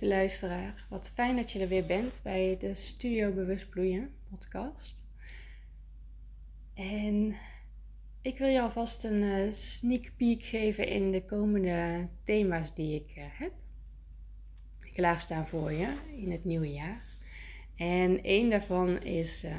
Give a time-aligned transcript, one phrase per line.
[0.00, 0.86] luisteraar.
[0.88, 5.04] Wat fijn dat je er weer bent bij de Studio Bewust Bloeien podcast.
[6.74, 7.36] En
[8.22, 13.16] ik wil je alvast een uh, sneak peek geven in de komende thema's die ik
[13.16, 13.52] uh, heb.
[14.92, 17.04] Klaarstaan voor je in het nieuwe jaar.
[17.76, 19.52] En één daarvan is uh,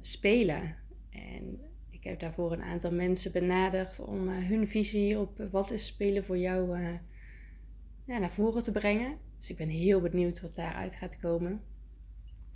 [0.00, 0.76] spelen.
[1.10, 1.60] En
[1.90, 6.38] ik heb daarvoor een aantal mensen benaderd om hun visie op wat is spelen voor
[6.38, 6.78] jou
[8.18, 9.16] naar voren te brengen.
[9.38, 11.60] Dus ik ben heel benieuwd wat daaruit gaat komen.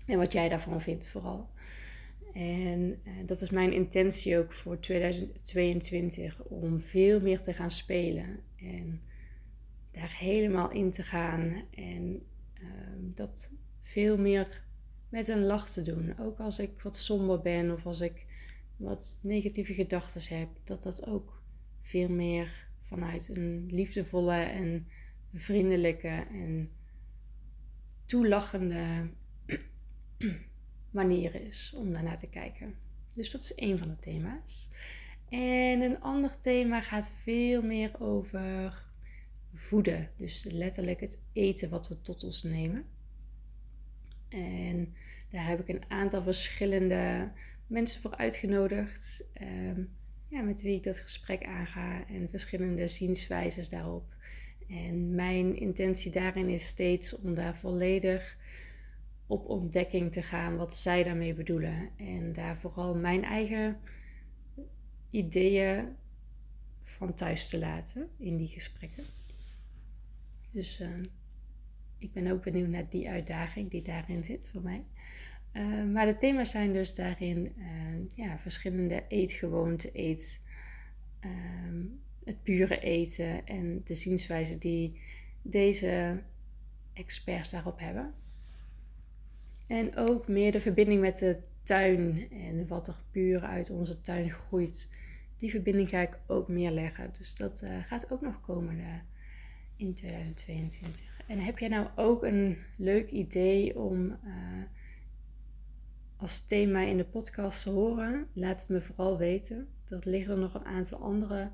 [0.06, 1.48] En wat jij daarvan vindt vooral.
[2.34, 8.40] En uh, dat is mijn intentie ook voor 2022 om veel meer te gaan spelen
[8.56, 9.00] en
[9.90, 12.22] daar helemaal in te gaan en
[12.62, 12.68] uh,
[12.98, 13.50] dat
[13.82, 14.62] veel meer
[15.08, 16.18] met een lach te doen.
[16.18, 18.26] Ook als ik wat somber ben of als ik
[18.76, 21.42] wat negatieve gedachten heb, dat dat ook
[21.82, 24.86] veel meer vanuit een liefdevolle en
[25.34, 26.70] vriendelijke en
[28.04, 29.10] toelachende
[30.90, 32.74] manier is om daarnaar te kijken.
[33.12, 34.68] Dus dat is één van de thema's.
[35.28, 38.84] En een ander thema gaat veel meer over
[39.54, 40.10] voeden.
[40.16, 42.84] Dus letterlijk het eten wat we tot ons nemen.
[44.28, 44.94] En
[45.30, 47.32] daar heb ik een aantal verschillende
[47.66, 49.24] mensen voor uitgenodigd.
[49.42, 49.92] Um,
[50.28, 54.14] ja, met wie ik dat gesprek aanga en verschillende zienswijzes daarop.
[54.68, 58.36] En mijn intentie daarin is steeds om daar volledig
[59.26, 61.88] op ontdekking te gaan wat zij daarmee bedoelen.
[61.96, 63.78] En daar vooral mijn eigen
[65.10, 65.96] ideeën
[66.82, 69.04] van thuis te laten in die gesprekken.
[70.50, 70.88] Dus uh,
[71.98, 74.84] ik ben ook benieuwd naar die uitdaging die daarin zit voor mij.
[75.52, 80.40] Uh, maar de thema's zijn dus daarin uh, ja, verschillende eetgewoonten, eet,
[81.20, 81.82] ehm,
[82.24, 85.00] het pure eten en de zienswijze die
[85.42, 86.22] deze
[86.92, 88.14] experts daarop hebben.
[89.66, 94.30] En ook meer de verbinding met de tuin en wat er puur uit onze tuin
[94.30, 94.90] groeit.
[95.38, 97.10] Die verbinding ga ik ook meer leggen.
[97.18, 98.86] Dus dat uh, gaat ook nog komen uh,
[99.76, 101.04] in 2022.
[101.26, 104.62] En heb jij nou ook een leuk idee om uh,
[106.16, 108.26] als thema in de podcast te horen?
[108.32, 109.68] Laat het me vooral weten.
[109.84, 111.50] Dat liggen er nog een aantal andere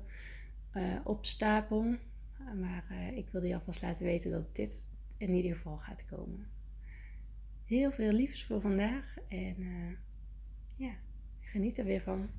[0.73, 1.95] uh, op stapel.
[2.59, 4.87] Maar uh, ik wilde je alvast laten weten dat dit
[5.17, 6.47] in ieder geval gaat komen.
[7.65, 9.91] Heel veel liefs voor vandaag en uh,
[10.75, 10.93] ja,
[11.39, 12.29] geniet er weer van.